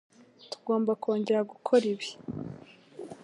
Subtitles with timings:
[0.51, 2.09] Tugomba kongera gukora ibi.